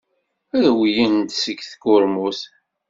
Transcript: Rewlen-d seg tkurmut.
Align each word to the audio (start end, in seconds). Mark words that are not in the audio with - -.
Rewlen-d 0.61 1.27
seg 1.41 1.59
tkurmut. 1.71 2.39